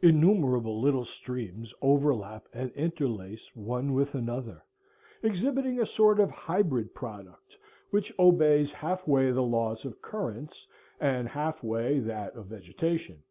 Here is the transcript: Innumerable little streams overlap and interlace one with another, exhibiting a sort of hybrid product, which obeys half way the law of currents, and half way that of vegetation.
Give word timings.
Innumerable 0.00 0.80
little 0.80 1.04
streams 1.04 1.74
overlap 1.82 2.46
and 2.54 2.70
interlace 2.72 3.54
one 3.54 3.92
with 3.92 4.14
another, 4.14 4.62
exhibiting 5.22 5.78
a 5.78 5.84
sort 5.84 6.18
of 6.18 6.30
hybrid 6.30 6.94
product, 6.94 7.54
which 7.90 8.10
obeys 8.18 8.72
half 8.72 9.06
way 9.06 9.30
the 9.32 9.42
law 9.42 9.76
of 9.84 10.00
currents, 10.00 10.66
and 10.98 11.28
half 11.28 11.62
way 11.62 11.98
that 11.98 12.34
of 12.34 12.46
vegetation. 12.46 13.22